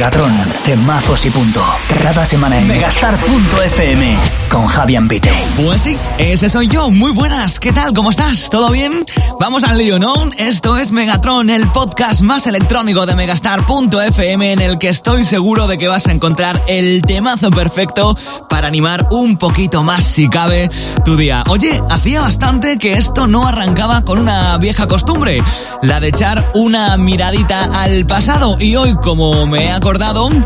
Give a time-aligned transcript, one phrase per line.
[0.00, 0.32] Megatron,
[0.64, 1.62] temazos y punto.
[2.02, 4.16] Cada semana en megastar.fm
[4.48, 5.30] con Javi Ambite.
[5.62, 6.88] Pues sí, ese soy yo.
[6.88, 7.92] Muy buenas, ¿qué tal?
[7.92, 8.48] ¿Cómo estás?
[8.48, 9.04] ¿Todo bien?
[9.38, 10.14] Vamos al lío, ¿no?
[10.38, 15.76] Esto es Megatron, el podcast más electrónico de megastar.fm en el que estoy seguro de
[15.76, 18.16] que vas a encontrar el temazo perfecto
[18.48, 20.70] para animar un poquito más, si cabe,
[21.04, 21.44] tu día.
[21.48, 25.42] Oye, hacía bastante que esto no arrancaba con una vieja costumbre,
[25.82, 29.78] la de echar una miradita al pasado y hoy como me ha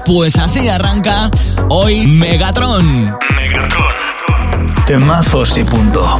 [0.06, 1.30] pues así arranca
[1.68, 3.14] hoy Megatron.
[3.36, 4.74] Megatron.
[4.86, 6.18] Temazos y punto.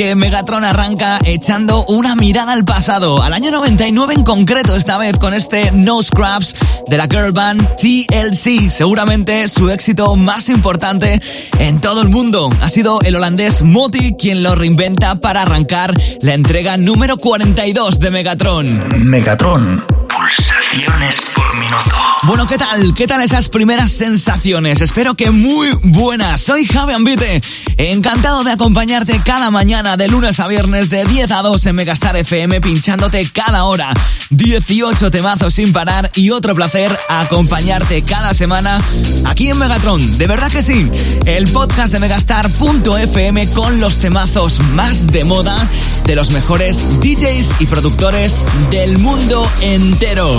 [0.00, 5.18] que Megatron arranca echando una mirada al pasado, al año 99 en concreto, esta vez
[5.18, 6.56] con este No Scraps
[6.88, 11.20] de la girl band TLC, seguramente su éxito más importante
[11.58, 12.48] en todo el mundo.
[12.62, 18.10] Ha sido el holandés Moti quien lo reinventa para arrancar la entrega número 42 de
[18.10, 18.88] Megatron.
[19.04, 19.99] Megatron
[21.34, 21.96] por minuto.
[22.22, 22.94] Bueno, ¿qué tal?
[22.94, 24.80] ¿Qué tal esas primeras sensaciones?
[24.80, 26.42] Espero que muy buenas.
[26.42, 27.40] Soy Javi Ambite.
[27.76, 32.16] Encantado de acompañarte cada mañana de lunes a viernes de 10 a 2 en Megastar
[32.16, 33.92] FM pinchándote cada hora.
[34.30, 38.80] 18 temazos sin parar y otro placer acompañarte cada semana
[39.24, 40.18] aquí en Megatron.
[40.18, 40.88] De verdad que sí.
[41.24, 45.56] El podcast de megastar.fm con los temazos más de moda
[46.06, 50.38] de los mejores DJs y productores del mundo entero.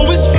[0.00, 0.29] always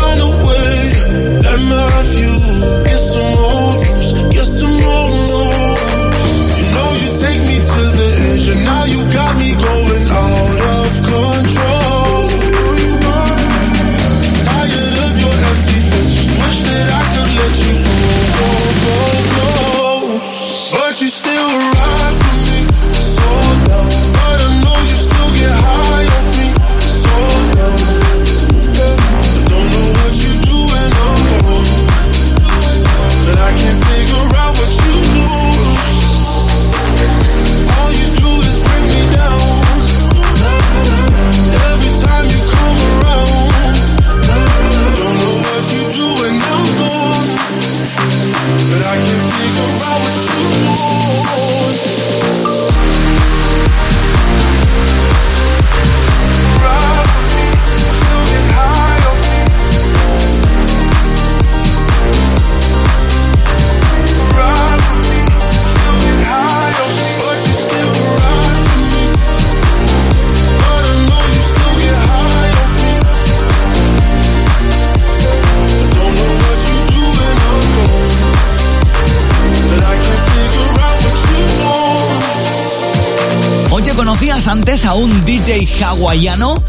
[84.91, 86.61] a un DJ hawaiano?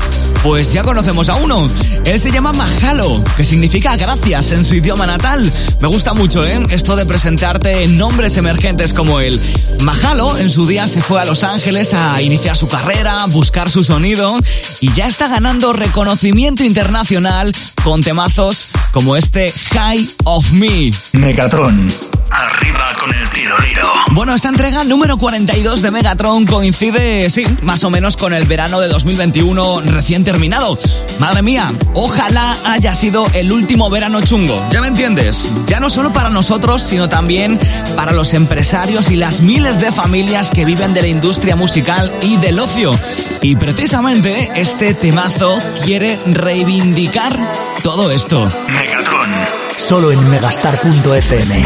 [0.44, 1.68] Pues ya conocemos a uno.
[2.04, 5.50] Él se llama Mahalo, que significa gracias en su idioma natal.
[5.80, 6.60] Me gusta mucho, ¿eh?
[6.70, 9.40] Esto de presentarte nombres emergentes como él.
[9.80, 13.82] Mahalo en su día se fue a Los Ángeles a iniciar su carrera, buscar su
[13.82, 14.38] sonido
[14.80, 17.52] y ya está ganando reconocimiento internacional
[17.82, 20.92] con temazos como este High of Me.
[21.12, 21.88] Megatron.
[22.32, 23.86] Arriba con el tiroliro.
[24.12, 28.80] Bueno, esta entrega número 42 de Megatron coincide, sí, más o menos con el verano
[28.80, 30.78] de 2021 recién terminado.
[31.18, 34.66] Madre mía, ojalá haya sido el último verano chungo.
[34.70, 35.46] ¿Ya me entiendes?
[35.66, 37.58] Ya no solo para nosotros, sino también
[37.96, 42.38] para los empresarios y las miles de familias que viven de la industria musical y
[42.38, 42.98] del ocio.
[43.42, 47.38] Y precisamente este temazo quiere reivindicar
[47.82, 48.48] todo esto.
[48.68, 49.61] Megatron.
[49.76, 51.62] Solo en megastar.fm.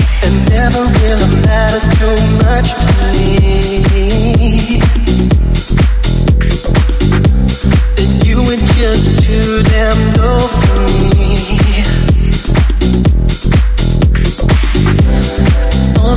[15.99, 16.17] All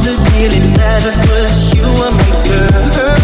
[0.78, 3.19] mattered was you and.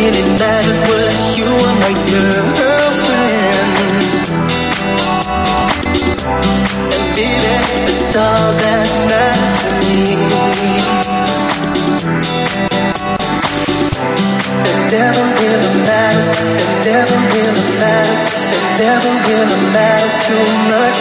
[0.00, 1.50] was you
[1.82, 3.70] my girlfriend.
[6.94, 7.54] And baby,
[7.90, 9.82] it's all that mattered.
[14.70, 16.46] It never really mattered.
[16.46, 18.22] It never really mattered.
[18.38, 20.98] It never really mattered too much.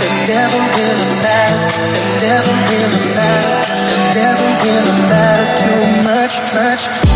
[0.00, 1.76] It never really mattered.
[1.92, 3.68] It never really mattered.
[3.84, 7.09] It never really mattered too much, much.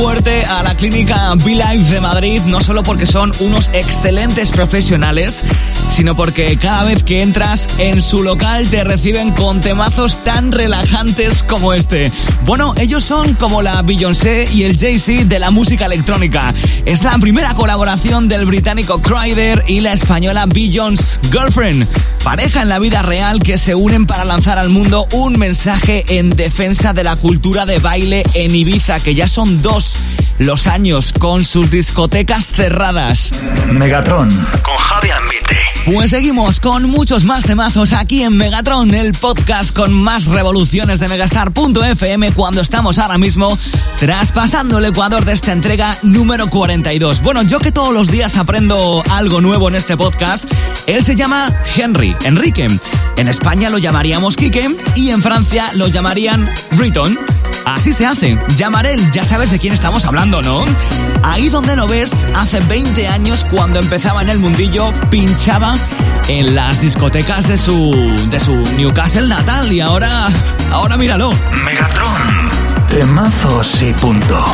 [0.00, 5.42] Fuerte a clínica V-Life de Madrid, no solo porque son unos excelentes profesionales,
[5.90, 11.42] sino porque cada vez que entras en su local te reciben con temazos tan relajantes
[11.42, 12.10] como este.
[12.46, 16.54] Bueno, ellos son como la Beyoncé y el Jay-Z de la música electrónica.
[16.86, 21.86] Es la primera colaboración del británico Cryder y la española Beyoncé Girlfriend,
[22.24, 26.30] pareja en la vida real que se unen para lanzar al mundo un mensaje en
[26.30, 29.94] defensa de la cultura de baile en Ibiza, que ya son dos
[30.40, 33.30] los años con sus discotecas cerradas.
[33.70, 35.58] Megatron con Javi Ambite.
[35.84, 41.08] Pues seguimos con muchos más temazos aquí en Megatron, el podcast con más revoluciones de
[41.08, 43.56] Megastar.fm cuando estamos ahora mismo
[43.98, 47.22] traspasando el Ecuador de esta entrega número 42.
[47.22, 50.50] Bueno, yo que todos los días aprendo algo nuevo en este podcast,
[50.86, 52.66] él se llama Henry, Enrique.
[53.16, 57.18] En España lo llamaríamos Kike y en Francia lo llamarían Riton.
[57.64, 58.38] Así se hace.
[58.56, 60.64] Llamarel, ya sabes de quién estamos hablando, ¿no?
[61.22, 65.74] Ahí donde lo ves, hace 20 años, cuando empezaba en el mundillo, pinchaba
[66.28, 67.90] en las discotecas de su,
[68.30, 70.28] de su Newcastle natal y ahora,
[70.72, 71.32] ahora míralo.
[71.64, 72.50] Megatron.
[72.88, 74.44] Temazos y punto.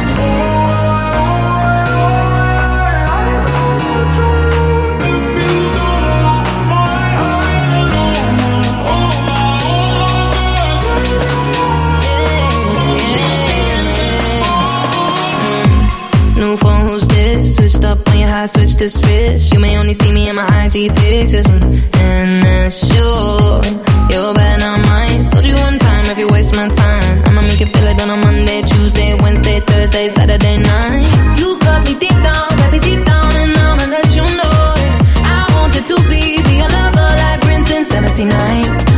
[18.46, 19.52] I switch to switch.
[19.52, 23.60] You may only see me in my IG pictures, and that's sure
[24.08, 25.28] you're bad, not mine.
[25.30, 28.10] Told you one time if you waste my time, I'ma make you feel like on
[28.10, 31.38] a Monday, Tuesday, Wednesday, Thursday, Saturday night.
[31.40, 34.74] You cut me deep down, baby, deep down, and I'ma let you know
[35.34, 38.95] I want you to be, be a lover like Prince in '79.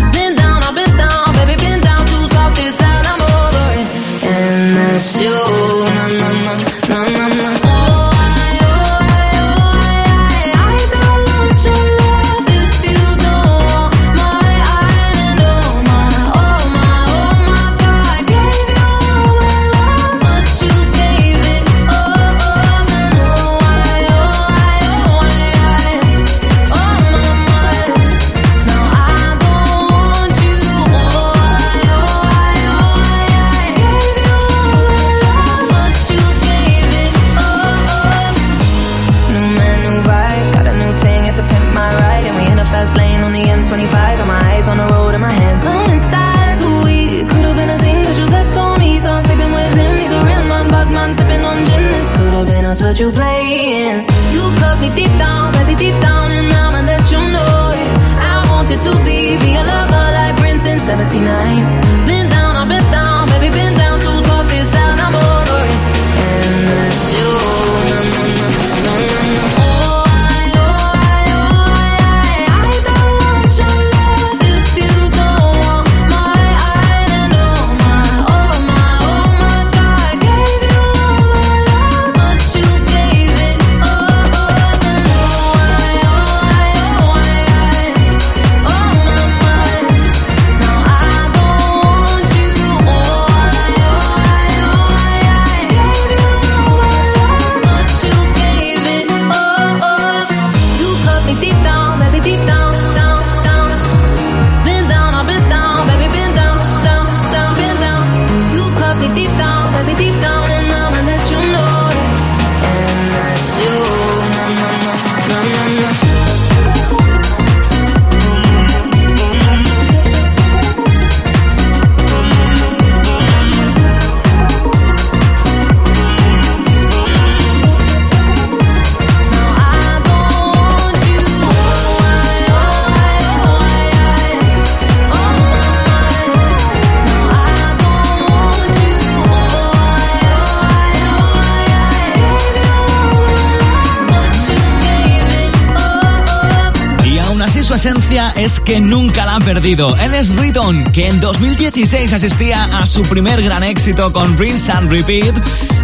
[148.36, 149.94] Es que nunca la ha perdido.
[149.98, 154.90] Él es Riton, que en 2016 asistía a su primer gran éxito con Rinse and
[154.90, 155.38] Repeat.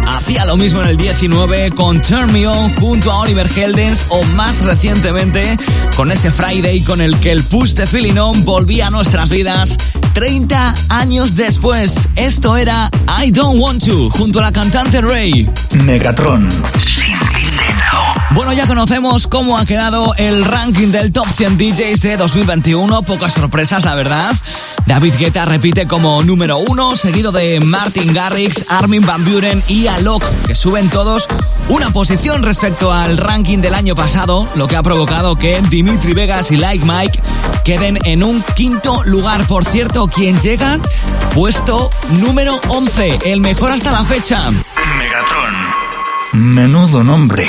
[0.07, 4.23] Hacía lo mismo en el 19 con Turn Me On junto a Oliver Heldens o
[4.23, 5.57] más recientemente
[5.95, 9.77] con ese Friday con el que el push de Feeling On volvía a nuestras vidas
[10.13, 12.09] 30 años después.
[12.15, 12.89] Esto era
[13.23, 15.47] I Don't Want To junto a la cantante Ray.
[15.75, 16.49] Megatron.
[16.49, 17.14] Pasado.
[18.31, 23.01] Bueno, ya conocemos cómo ha quedado el ranking del Top 100 DJs de 2021.
[23.03, 24.35] Pocas sorpresas, la verdad.
[24.85, 30.23] David Guetta repite como número uno, seguido de Martin Garrix, Armin Van Buren y Alok,
[30.45, 31.27] que suben todos
[31.69, 36.51] una posición respecto al ranking del año pasado, lo que ha provocado que Dimitri Vegas
[36.51, 37.21] y Like Mike
[37.63, 39.47] queden en un quinto lugar.
[39.47, 40.77] Por cierto, quien llega,
[41.33, 44.51] puesto número 11, el mejor hasta la fecha.
[46.35, 47.47] Menudo nombre.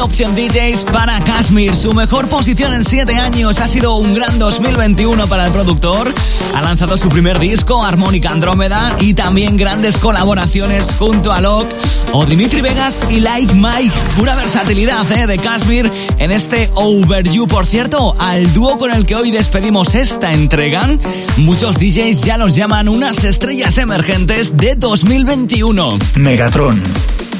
[0.00, 1.74] Opción DJs para Kashmir.
[1.74, 6.12] Su mejor posición en 7 años ha sido un gran 2021 para el productor.
[6.54, 11.74] Ha lanzado su primer disco, Armónica Andrómeda, y también grandes colaboraciones junto a Locke
[12.12, 13.94] o Dimitri Vegas y Like Mike.
[14.16, 15.26] Pura versatilidad ¿eh?
[15.26, 17.46] de Kashmir en este Over You.
[17.46, 20.88] Por cierto, al dúo con el que hoy despedimos esta entrega,
[21.38, 25.98] muchos DJs ya los llaman unas estrellas emergentes de 2021.
[26.16, 26.82] Megatron.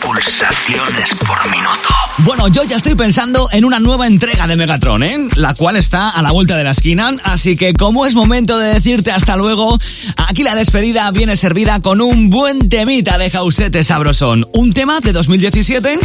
[0.01, 1.98] Pulsaciones por minuto.
[2.25, 5.29] Bueno, yo ya estoy pensando en una nueva entrega de Megatron, ¿eh?
[5.37, 7.15] La cual está a la vuelta de la esquina.
[7.23, 9.79] Así que como es momento de decirte hasta luego,
[10.17, 14.47] aquí la despedida viene servida con un buen temita de Jausete Sabrosón.
[14.53, 15.99] Un tema de 2017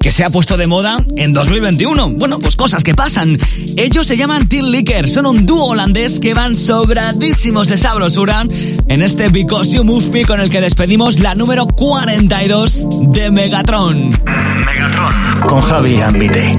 [0.00, 2.10] que se ha puesto de moda en 2021.
[2.10, 3.38] Bueno, pues cosas que pasan.
[3.76, 8.46] Ellos se llaman Till Licker, son un dúo holandés que van sobradísimos de sabrosura
[8.88, 14.10] en este Because You Move Me con el que despedimos la número 42 de Megatron.
[14.10, 15.14] Megatron
[15.46, 16.58] con Javi Ambite.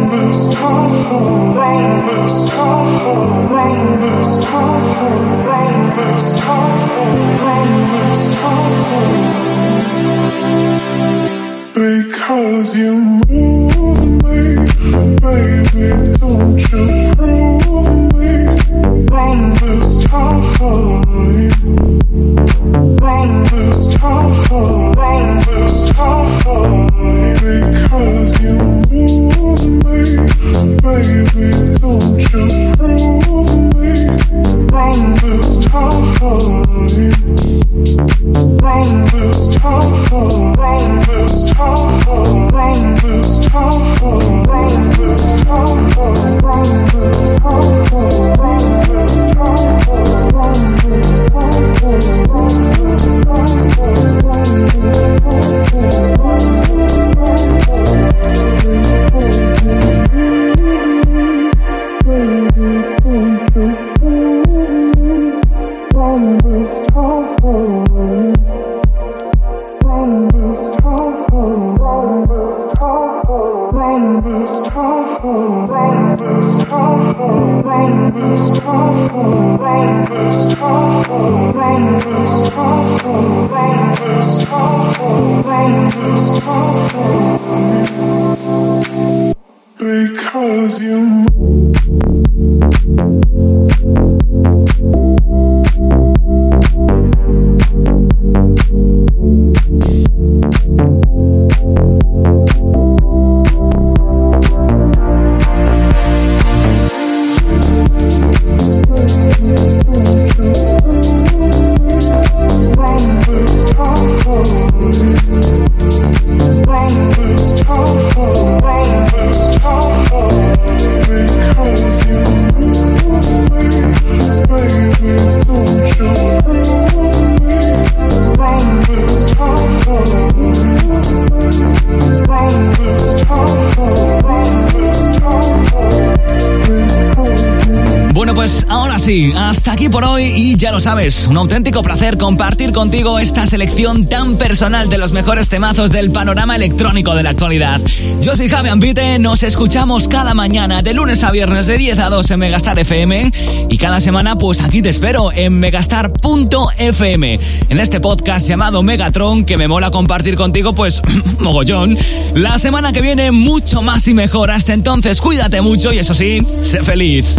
[140.57, 145.49] ya lo sabes, un auténtico placer compartir contigo esta selección tan personal de los mejores
[145.49, 147.81] temazos del panorama electrónico de la actualidad.
[148.21, 152.09] Yo soy Javi Ambite, nos escuchamos cada mañana de lunes a viernes de 10 a
[152.11, 153.31] 2 en Megastar FM
[153.69, 159.57] y cada semana pues aquí te espero en megastar.fm en este podcast llamado Megatron que
[159.57, 161.01] me mola compartir contigo pues
[161.39, 161.97] mogollón.
[162.35, 164.51] La semana que viene mucho más y mejor.
[164.51, 167.35] Hasta entonces cuídate mucho y eso sí, sé feliz.